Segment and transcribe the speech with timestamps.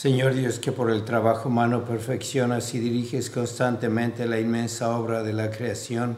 [0.00, 5.32] Señor Dios, que por el trabajo humano perfeccionas y diriges constantemente la inmensa obra de
[5.32, 6.16] la creación,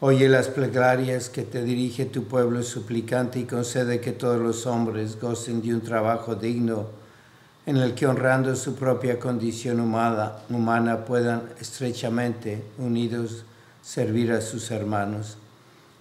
[0.00, 5.20] oye las plegarias que te dirige tu pueblo suplicante y concede que todos los hombres
[5.20, 6.88] gocen de un trabajo digno
[7.64, 13.44] en el que honrando su propia condición humana, puedan estrechamente unidos
[13.82, 15.38] servir a sus hermanos.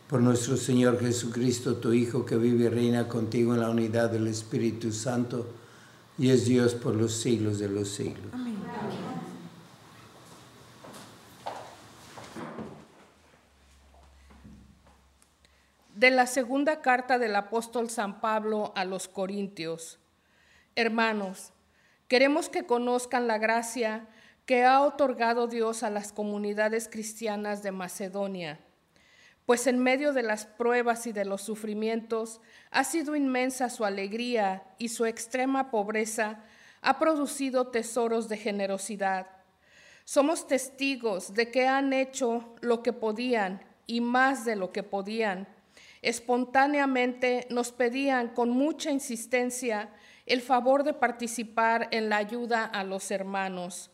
[0.08, 4.26] Por nuestro Señor Jesucristo, tu Hijo, que vive y reina contigo en la unidad del
[4.26, 5.59] Espíritu Santo,
[6.20, 8.34] y es Dios por los siglos de los siglos.
[8.34, 8.58] Amén.
[15.96, 20.00] De la segunda carta del apóstol San Pablo a los Corintios.
[20.76, 21.52] Hermanos,
[22.08, 24.08] queremos que conozcan la gracia
[24.46, 28.60] que ha otorgado Dios a las comunidades cristianas de Macedonia
[29.50, 32.40] pues en medio de las pruebas y de los sufrimientos
[32.70, 36.44] ha sido inmensa su alegría y su extrema pobreza
[36.84, 39.26] ha producido tesoros de generosidad.
[40.06, 45.48] Somos testigos de que han hecho lo que podían y más de lo que podían.
[46.04, 49.90] Espontáneamente nos pedían con mucha insistencia
[50.28, 53.90] el favor de participar en la ayuda a los hermanos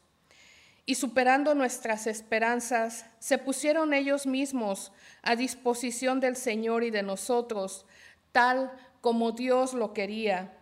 [0.85, 4.91] y superando nuestras esperanzas, se pusieron ellos mismos
[5.23, 7.85] a disposición del Señor y de nosotros,
[8.31, 8.71] tal
[9.01, 10.53] como Dios lo quería.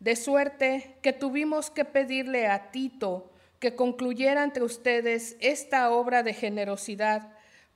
[0.00, 3.30] De suerte que tuvimos que pedirle a Tito
[3.60, 7.28] que concluyera entre ustedes esta obra de generosidad,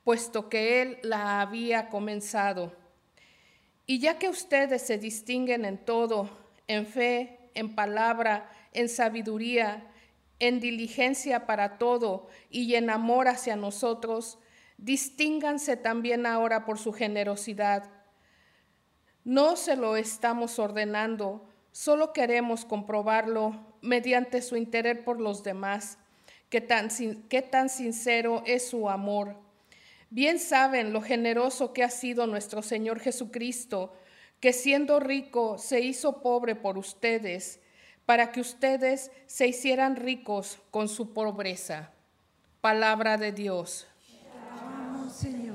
[0.02, 2.72] puesto que él la había comenzado.
[3.86, 6.30] Y ya que ustedes se distinguen en todo,
[6.66, 9.90] en fe, en palabra, en sabiduría,
[10.38, 14.38] en diligencia para todo y en amor hacia nosotros,
[14.78, 17.90] distínganse también ahora por su generosidad.
[19.24, 25.98] No se lo estamos ordenando, solo queremos comprobarlo mediante su interés por los demás,
[26.48, 26.88] qué tan,
[27.28, 29.36] qué tan sincero es su amor.
[30.10, 33.92] Bien saben lo generoso que ha sido nuestro Señor Jesucristo,
[34.40, 37.60] que siendo rico se hizo pobre por ustedes,
[38.06, 41.90] para que ustedes se hicieran ricos con su pobreza.
[42.60, 43.86] Palabra de Dios.
[45.14, 45.54] Señor.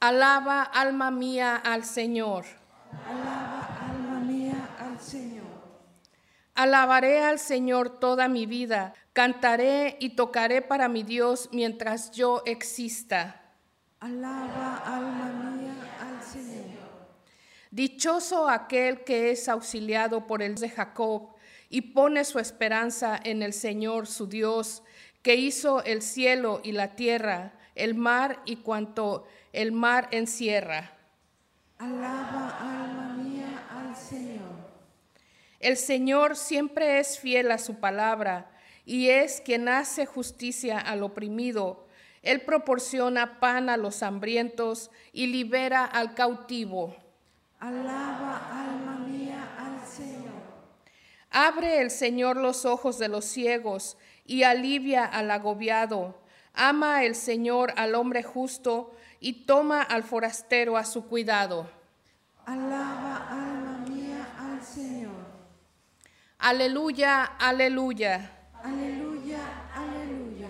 [0.00, 2.44] Alaba, alma mía, al Señor.
[3.08, 5.44] Alaba, alma mía, al Señor.
[6.54, 13.40] Alabaré al Señor toda mi vida, cantaré y tocaré para mi Dios mientras yo exista.
[13.98, 15.93] Alaba, alma mía.
[17.74, 21.34] Dichoso aquel que es auxiliado por el de Jacob
[21.68, 24.84] y pone su esperanza en el Señor su Dios,
[25.22, 30.96] que hizo el cielo y la tierra, el mar y cuanto el mar encierra.
[31.78, 34.54] Alaba, alma mía, al Señor.
[35.58, 38.52] El Señor siempre es fiel a su palabra
[38.86, 41.88] y es quien hace justicia al oprimido.
[42.22, 47.03] Él proporciona pan a los hambrientos y libera al cautivo.
[47.64, 50.34] Alaba, alma mía, al Señor.
[51.30, 53.96] Abre el Señor los ojos de los ciegos
[54.26, 56.14] y alivia al agobiado.
[56.52, 61.70] Ama el Señor al hombre justo y toma al forastero a su cuidado.
[62.44, 65.24] Alaba, alma mía, al Señor.
[66.40, 68.30] Aleluya, aleluya.
[68.62, 69.40] Aleluya,
[69.74, 70.48] aleluya.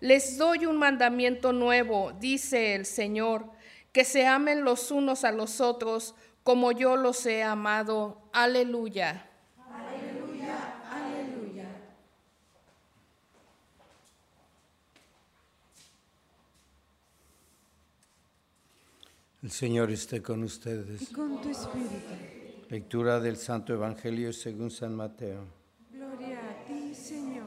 [0.00, 3.46] Les doy un mandamiento nuevo, dice el Señor,
[3.92, 8.22] que se amen los unos a los otros como yo los he amado.
[8.32, 9.28] Aleluya.
[9.68, 11.66] Aleluya, aleluya.
[19.42, 21.02] El Señor esté con ustedes.
[21.02, 22.14] Y con tu espíritu.
[22.68, 25.44] Lectura del Santo Evangelio según San Mateo.
[25.90, 27.46] Gloria a ti, Señor.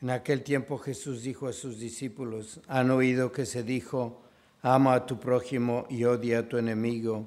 [0.00, 4.22] En aquel tiempo Jesús dijo a sus discípulos, han oído que se dijo,
[4.62, 7.26] ama a tu prójimo y odia a tu enemigo.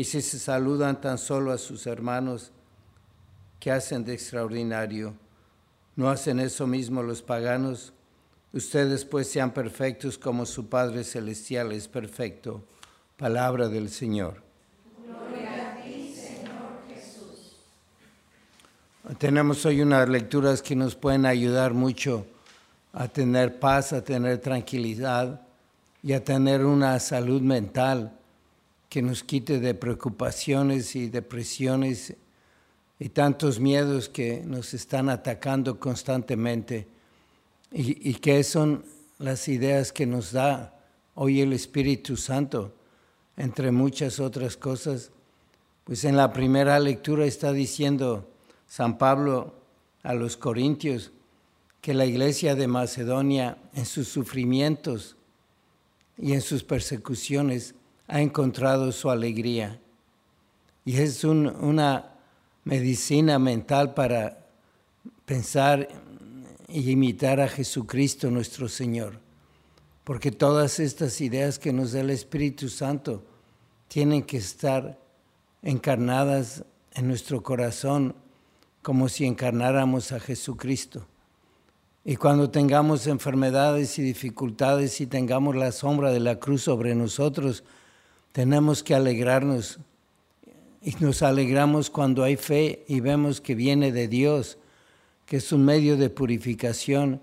[0.00, 2.52] Y si se saludan tan solo a sus hermanos,
[3.58, 5.12] ¿qué hacen de extraordinario?
[5.94, 7.92] ¿No hacen eso mismo los paganos?
[8.54, 12.64] Ustedes pues sean perfectos como su Padre Celestial es perfecto.
[13.18, 14.42] Palabra del Señor.
[19.18, 22.24] Tenemos hoy unas lecturas que nos pueden ayudar mucho
[22.94, 25.42] a tener paz, a tener tranquilidad
[26.02, 28.16] y a tener una salud mental
[28.90, 32.16] que nos quite de preocupaciones y depresiones
[32.98, 36.88] y tantos miedos que nos están atacando constantemente
[37.72, 38.84] y, y que son
[39.18, 40.74] las ideas que nos da
[41.14, 42.74] hoy el Espíritu Santo,
[43.36, 45.12] entre muchas otras cosas.
[45.84, 48.28] Pues en la primera lectura está diciendo
[48.66, 49.54] San Pablo
[50.02, 51.12] a los Corintios
[51.80, 55.16] que la iglesia de Macedonia en sus sufrimientos
[56.18, 57.76] y en sus persecuciones
[58.10, 59.80] ha encontrado su alegría.
[60.84, 62.10] Y es un- una
[62.64, 64.46] medicina mental para
[65.24, 65.88] pensar
[66.68, 69.18] y imitar a Jesucristo nuestro Señor.
[70.02, 73.22] Porque todas estas ideas que nos da el Espíritu Santo
[73.86, 74.98] tienen que estar
[75.62, 76.64] encarnadas
[76.94, 78.14] en nuestro corazón
[78.82, 81.06] como si encarnáramos a Jesucristo.
[82.04, 87.62] Y cuando tengamos enfermedades y dificultades y tengamos la sombra de la cruz sobre nosotros,
[88.32, 89.78] tenemos que alegrarnos.
[90.82, 94.56] Y nos alegramos cuando hay fe y vemos que viene de Dios,
[95.26, 97.20] que es un medio de purificación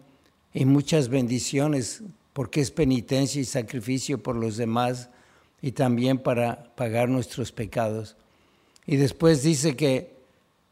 [0.53, 5.09] y muchas bendiciones, porque es penitencia y sacrificio por los demás
[5.61, 8.15] y también para pagar nuestros pecados.
[8.85, 10.15] Y después dice que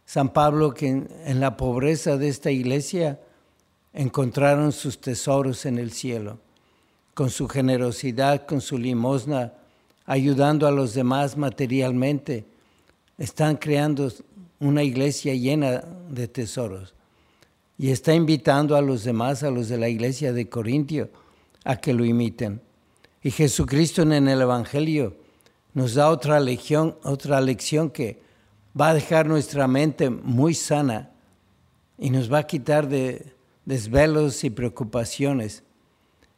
[0.05, 3.19] San Pablo, que en, la pobreza de esta iglesia
[3.93, 6.37] encontraron sus tesoros en el cielo,
[7.15, 9.53] con su generosidad, con su limosna,
[10.05, 12.45] ayudando a los demás materialmente,
[13.17, 14.11] están creando
[14.59, 16.93] una iglesia llena de tesoros.
[17.77, 21.09] Y está invitando a los demás, a los de la iglesia de Corintio,
[21.63, 22.61] a que lo imiten.
[23.21, 25.15] Y Jesucristo en el Evangelio
[25.73, 28.21] nos da otra lección, otra lección que
[28.79, 31.11] va a dejar nuestra mente muy sana
[31.97, 33.35] y nos va a quitar de,
[33.65, 35.63] desvelos y preocupaciones.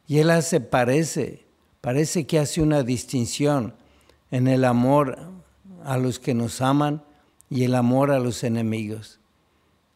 [0.06, 1.44] Y él hace, parece,
[1.88, 3.72] parece que hace una distinción
[4.30, 5.16] en el amor
[5.86, 7.02] a los que nos aman
[7.48, 9.20] y el amor a los enemigos.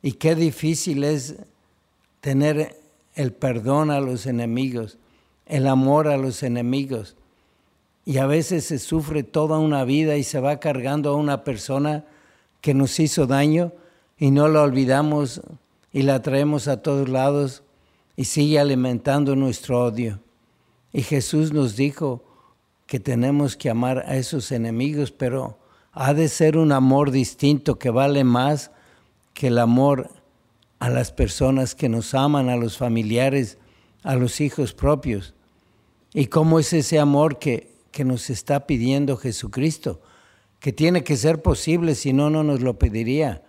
[0.00, 1.34] Y qué difícil es
[2.22, 2.80] tener
[3.14, 4.96] el perdón a los enemigos,
[5.44, 7.14] el amor a los enemigos.
[8.06, 12.06] Y a veces se sufre toda una vida y se va cargando a una persona
[12.62, 13.70] que nos hizo daño
[14.16, 15.42] y no la olvidamos
[15.92, 17.62] y la traemos a todos lados
[18.16, 20.20] y sigue alimentando nuestro odio.
[20.92, 22.22] Y Jesús nos dijo
[22.86, 25.58] que tenemos que amar a esos enemigos, pero
[25.92, 28.70] ha de ser un amor distinto que vale más
[29.34, 30.10] que el amor
[30.78, 33.56] a las personas que nos aman, a los familiares,
[34.02, 35.34] a los hijos propios.
[36.12, 40.00] ¿Y cómo es ese amor que, que nos está pidiendo Jesucristo?
[40.60, 43.42] Que tiene que ser posible, si no, no nos lo pediría.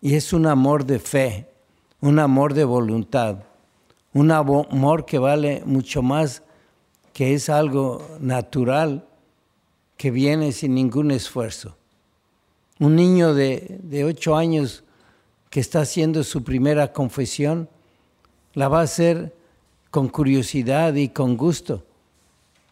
[0.00, 1.46] Y es un amor de fe,
[2.00, 3.44] un amor de voluntad,
[4.12, 6.42] un amor que vale mucho más,
[7.16, 9.06] que es algo natural,
[9.96, 11.74] que viene sin ningún esfuerzo.
[12.78, 14.84] Un niño de, de ocho años
[15.48, 17.70] que está haciendo su primera confesión,
[18.52, 19.34] la va a hacer
[19.90, 21.86] con curiosidad y con gusto.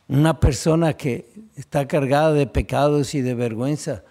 [0.08, 4.04] Una persona que está cargada de pecados y de vergüenza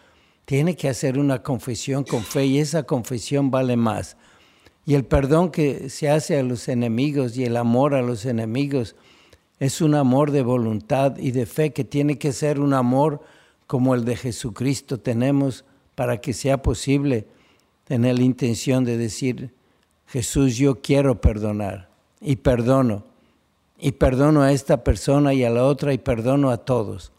[0.45, 4.17] tiene que hacer una confesión con fe y esa confesión vale más.
[4.83, 8.95] Y el perdón que se hace a los enemigos y el amor a los enemigos
[9.63, 13.21] es un amor de voluntad y de fe que tiene que ser un amor
[13.65, 15.63] como el de Jesucristo tenemos
[15.95, 17.27] para que sea posible
[17.85, 19.53] tener la intención de decir,
[20.05, 21.89] Jesús, yo quiero perdonar
[22.19, 23.05] y perdono.
[23.79, 27.13] Y perdono a esta persona y a la otra y perdono a todos.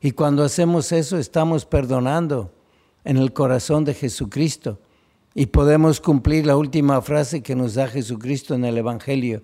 [0.00, 2.52] Y cuando hacemos eso estamos perdonando
[3.04, 4.80] en el corazón de Jesucristo
[5.32, 9.42] y podemos cumplir la última frase que nos da Jesucristo en el Evangelio.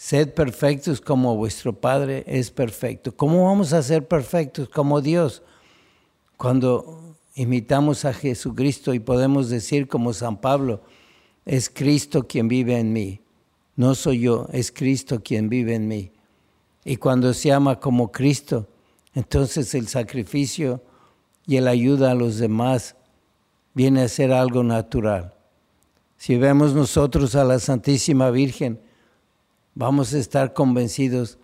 [0.00, 3.14] Sed perfectos como vuestro Padre es perfecto.
[3.14, 5.42] ¿Cómo vamos a ser perfectos como Dios?
[6.38, 10.80] Cuando imitamos a Jesucristo y podemos decir como San Pablo,
[11.44, 13.20] es Cristo quien vive en mí.
[13.76, 16.12] No soy yo, es Cristo quien vive en mí.
[16.82, 18.68] Y cuando se ama como Cristo,
[19.14, 20.82] entonces el sacrificio
[21.46, 22.96] y el ayuda a los demás
[23.74, 25.34] viene a ser algo natural.
[26.16, 28.80] Si vemos nosotros a la Santísima Virgen,
[29.74, 31.38] vamos a estar convencidos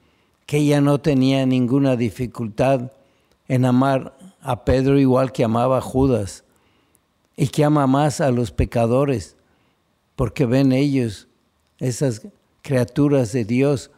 [0.47, 2.93] que ella no tenía ninguna dificultad
[3.49, 6.45] en amar a Pedro igual que amaba a Judas
[7.37, 9.37] y que ama más a los pecadores,
[10.15, 11.29] porque ven ellos,
[11.79, 12.27] esas
[12.63, 13.91] criaturas de Dios,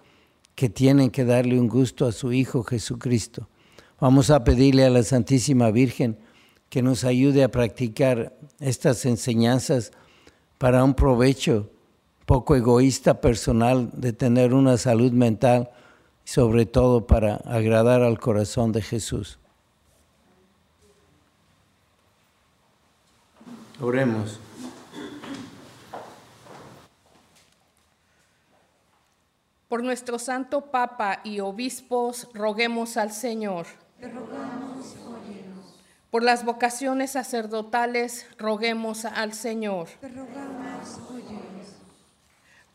[0.54, 3.48] que tienen que darle un gusto a su Hijo Jesucristo.
[4.00, 6.18] Vamos a pedirle a la Santísima Virgen
[6.68, 9.92] que nos ayude a practicar estas enseñanzas
[10.58, 11.70] para un provecho
[12.28, 15.70] poco egoísta personal de tener una salud mental
[16.24, 19.38] sobre todo para agradar al corazón de Jesús.
[23.80, 24.38] Oremos.
[29.68, 33.66] Por nuestro Santo Papa y obispos, roguemos al Señor.
[33.98, 34.96] Te rogamos,
[36.10, 39.88] por las vocaciones sacerdotales, roguemos al Señor.
[40.00, 41.00] Te rogamos,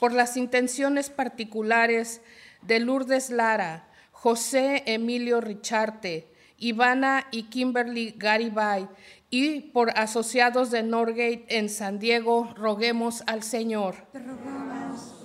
[0.04, 2.20] Por las intenciones particulares
[2.62, 8.90] de Lourdes Lara, José Emilio Richarte, Ivana y Kimberly Garibay,
[9.30, 13.96] y por asociados de Norgate en San Diego, roguemos al Señor.
[14.12, 15.24] Te rogamos,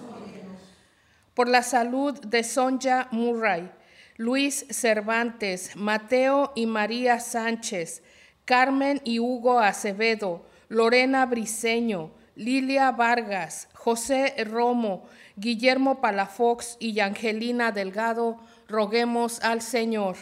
[1.34, 3.68] Por la salud de Sonja Murray,
[4.16, 8.04] Luis Cervantes, Mateo y María Sánchez,
[8.44, 18.36] Carmen y Hugo Acevedo, Lorena Briceño, Lilia Vargas, José Romo, Guillermo Palafox y Angelina Delgado,
[18.68, 20.16] roguemos al Señor.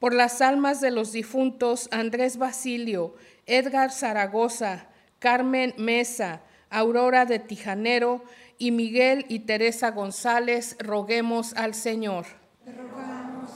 [0.00, 3.14] Por las almas de los difuntos Andrés Basilio,
[3.46, 4.86] Edgar Zaragoza,
[5.20, 8.24] Carmen Mesa, Aurora de Tijanero
[8.58, 12.26] y Miguel y Teresa González, roguemos al Señor.
[12.64, 13.50] Te rogamos,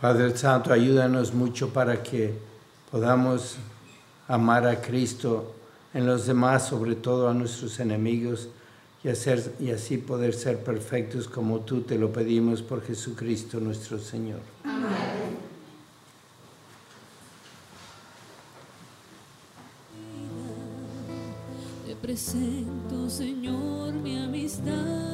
[0.00, 2.32] Padre Santo, ayúdanos mucho para que
[2.90, 3.58] podamos
[4.28, 5.54] amar a Cristo
[5.92, 8.48] en los demás, sobre todo a nuestros enemigos,
[9.02, 13.98] y, hacer, y así poder ser perfectos como tú te lo pedimos por Jesucristo nuestro
[13.98, 14.40] Señor.
[14.64, 15.44] Amén.
[22.04, 25.13] presento, Señor, mi amistad.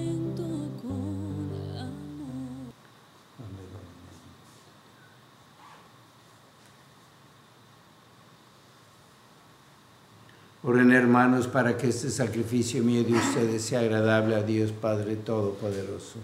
[10.71, 16.17] Oren hermanos para que este sacrificio mío de ustedes sea agradable a Dios Padre Todopoderoso.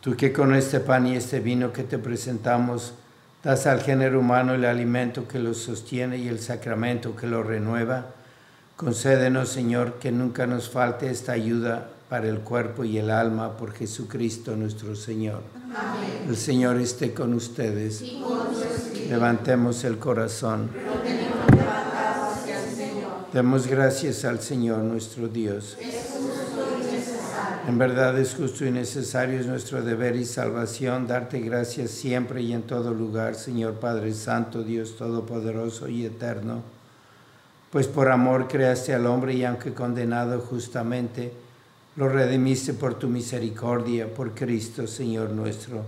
[0.00, 2.94] Tú que con este pan y este vino que te presentamos
[3.44, 8.06] das al género humano el alimento que lo sostiene y el sacramento que lo renueva,
[8.74, 13.72] concédenos, Señor, que nunca nos falte esta ayuda para el cuerpo y el alma por
[13.72, 15.42] Jesucristo nuestro Señor.
[16.28, 18.02] El Señor esté con ustedes.
[19.08, 20.70] Levantemos el corazón.
[23.32, 25.76] Demos gracias al Señor nuestro Dios.
[27.68, 32.52] En verdad es justo y necesario, es nuestro deber y salvación darte gracias siempre y
[32.52, 36.62] en todo lugar, Señor Padre Santo, Dios Todopoderoso y Eterno.
[37.70, 41.32] Pues por amor creaste al hombre y aunque condenado justamente,
[41.96, 45.82] lo redimiste por tu misericordia, por Cristo, Señor nuestro.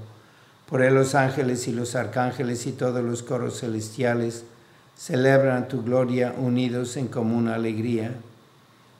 [0.68, 4.44] Por él los ángeles y los arcángeles y todos los coros celestiales
[4.96, 8.12] celebran tu gloria unidos en común alegría.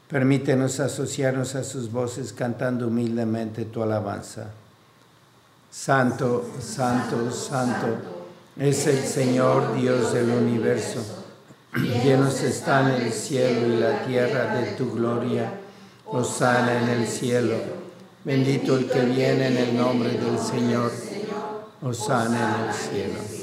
[0.08, 4.50] Permítenos asociarnos a sus voces cantando humildemente tu alabanza.
[5.70, 7.86] Santo, santo, santo
[8.56, 11.00] es el Señor Dios del universo.
[11.74, 15.57] Llenos están el cielo y la tierra de tu gloria.
[16.10, 17.56] Osana en el cielo.
[18.24, 20.90] Bendito el que viene en el nombre del Señor.
[21.82, 23.38] Osana en el cielo.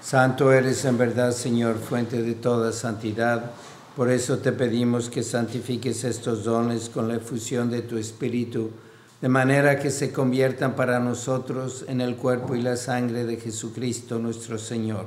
[0.00, 3.50] Santo eres en verdad, Señor, fuente de toda santidad.
[3.96, 8.70] Por eso te pedimos que santifiques estos dones con la efusión de tu Espíritu,
[9.20, 14.18] de manera que se conviertan para nosotros en el cuerpo y la sangre de Jesucristo
[14.18, 15.06] nuestro Señor,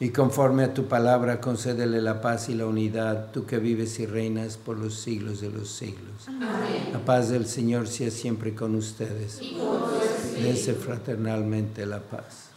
[0.00, 4.06] y conforme a tu palabra concédele la paz y la unidad, tú que vives y
[4.06, 6.28] reinas por los siglos de los siglos.
[6.28, 6.48] Amén.
[6.92, 9.40] La paz del Señor sea siempre con ustedes.
[9.42, 9.56] Y
[10.40, 12.50] Dense fraternalmente la paz.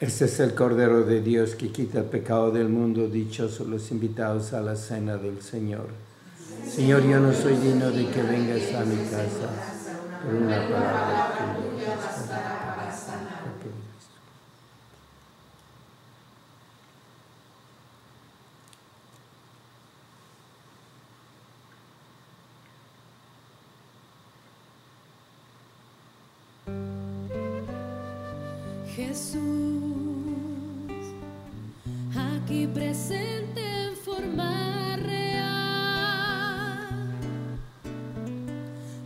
[0.00, 4.52] Este es el Cordero de Dios que quita el pecado del mundo, dichosos los invitados
[4.52, 5.88] a la cena del Señor.
[6.64, 9.50] Señor, yo no soy digno de que vengas a mi casa
[10.22, 12.57] por una palabra tuya.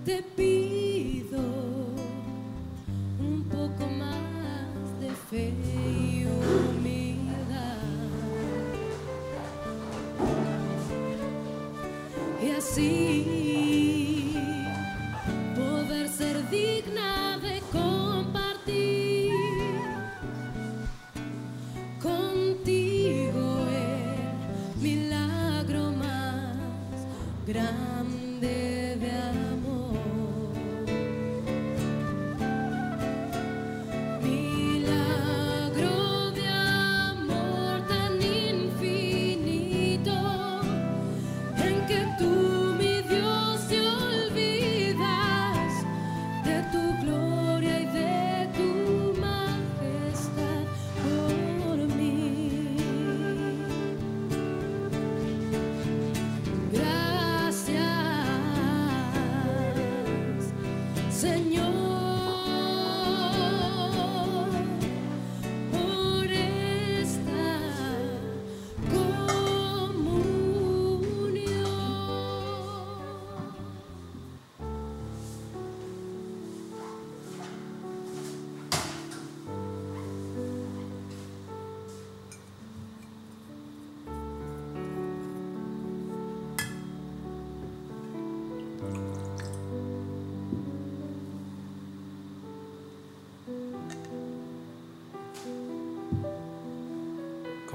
[0.05, 0.52] Te pido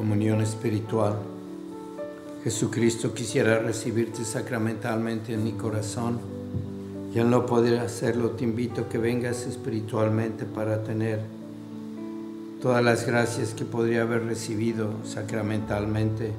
[0.08, 1.18] comunión espiritual.
[2.42, 6.20] Jesucristo quisiera recibirte sacramentalmente en mi corazón.
[7.14, 11.20] Y al no poder hacerlo te invito a que vengas espiritualmente para tener
[12.62, 16.32] todas las gracias que podría haber recibido sacramentalmente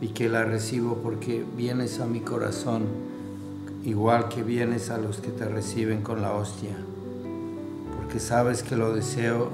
[0.00, 2.84] y que la recibo porque vienes a mi corazón
[3.84, 6.76] igual que vienes a los que te reciben con la hostia,
[7.96, 9.50] porque sabes que lo deseo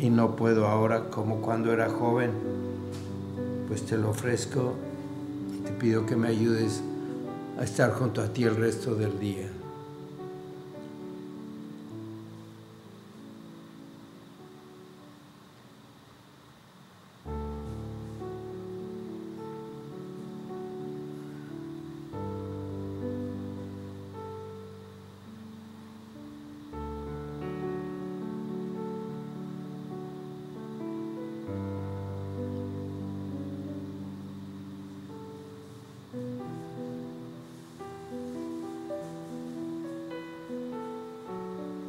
[0.00, 2.59] y no puedo ahora como cuando era joven,
[3.70, 4.74] pues te lo ofrezco
[5.56, 6.82] y te pido que me ayudes
[7.56, 9.46] a estar junto a ti el resto del día.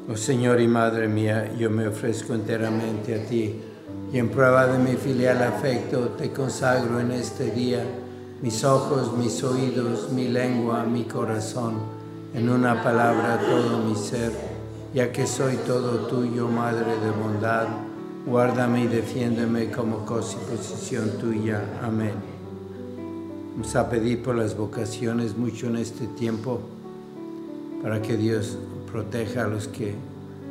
[0.10, 3.62] Oh Señor y Madre mía, yo me ofrezco enteramente a ti
[4.12, 7.86] y en prueba de mi filial afecto te consagro en este día
[8.42, 11.76] mis ojos, mis oídos, mi lengua, mi corazón,
[12.34, 14.32] en una palabra todo mi ser,
[14.92, 17.68] ya que soy todo tuyo, Madre de bondad,
[18.26, 21.62] guárdame y defiéndeme como cosa y posición tuya.
[21.84, 22.16] Amén.
[23.52, 26.60] Vamos a pedir por las vocaciones mucho en este tiempo
[27.84, 28.58] para que Dios
[28.92, 29.96] proteja a los que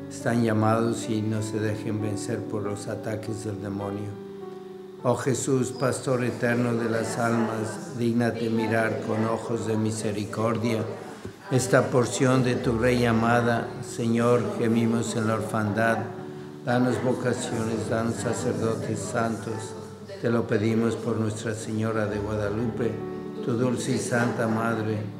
[0.08, 4.08] están llamados y no se dejen vencer por los ataques del demonio.
[5.02, 10.84] Oh Jesús, Pastor eterno de las almas, dígnate mirar con ojos de misericordia
[11.50, 13.66] esta porción de tu Rey amada.
[13.82, 15.98] Señor, gemimos en la orfandad.
[16.64, 19.74] Danos vocaciones, danos sacerdotes santos.
[20.22, 22.92] Te lo pedimos por Nuestra Señora de Guadalupe,
[23.44, 25.19] tu dulce y santa Madre.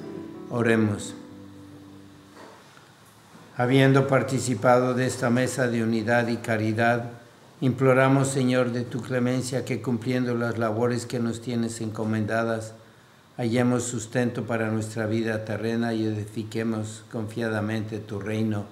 [0.51, 1.13] Oremos.
[3.55, 7.11] Habiendo participado de esta mesa de unidad y caridad,
[7.61, 12.73] imploramos, Señor, de tu clemencia que cumpliendo las labores que nos tienes encomendadas,
[13.37, 18.65] hallemos sustento para nuestra vida terrena y edifiquemos confiadamente tu reino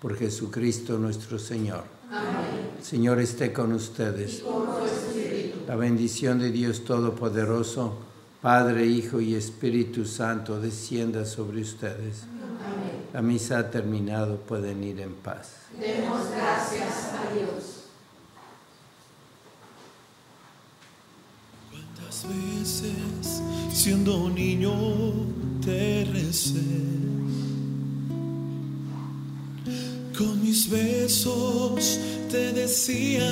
[0.00, 1.82] por Jesucristo nuestro Señor.
[2.10, 2.70] Amén.
[2.80, 4.40] Señor esté con ustedes.
[4.40, 5.58] con tu espíritu.
[5.66, 7.98] La bendición de Dios Todopoderoso,
[8.44, 12.24] Padre, Hijo y Espíritu Santo, descienda sobre ustedes.
[13.14, 15.60] La misa ha terminado, pueden ir en paz.
[15.80, 17.84] Demos gracias a Dios.
[21.70, 23.40] ¿Cuántas veces
[23.72, 24.74] siendo niño
[25.64, 26.60] te recé?
[30.18, 31.98] Con mis besos
[32.30, 33.24] te decía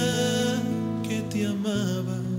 [1.06, 2.31] que te amaba.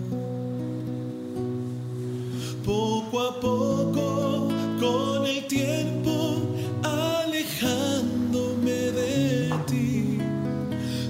[2.66, 4.48] Poco a poco,
[4.80, 6.38] con el tiempo,
[6.82, 10.18] alejándome de ti,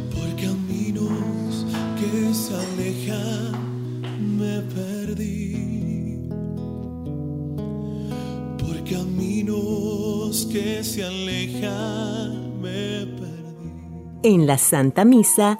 [0.10, 1.68] por caminos
[2.00, 4.02] que se alejan,
[4.36, 6.28] me perdí.
[8.58, 14.24] Por caminos que se alejan, me perdí.
[14.24, 15.60] En la Santa Misa